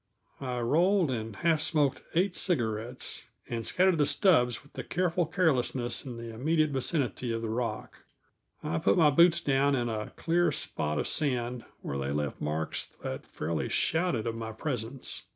I 0.39 0.59
rolled 0.61 1.11
and 1.11 1.35
half 1.35 1.61
smoked 1.61 2.01
eight 2.15 2.35
cigarettes, 2.35 3.25
and 3.47 3.63
scattered 3.63 3.99
the 3.99 4.07
stubs 4.07 4.63
with 4.63 4.73
careful 4.89 5.27
carelessness 5.27 6.07
in 6.07 6.17
the 6.17 6.33
immediate 6.33 6.71
vicinity 6.71 7.31
of 7.31 7.43
the 7.43 7.51
rock. 7.51 8.03
I 8.63 8.79
put 8.79 8.97
my 8.97 9.11
boots 9.11 9.41
down 9.41 9.75
in 9.75 9.89
a 9.89 10.09
clear 10.15 10.51
spot 10.51 10.97
of 10.97 11.07
sand 11.07 11.65
where 11.83 11.99
they 11.99 12.09
left 12.09 12.41
marks 12.41 12.87
that 13.03 13.27
fairly 13.27 13.69
shouted 13.69 14.25
of 14.25 14.33
my 14.33 14.53
presence. 14.53 15.21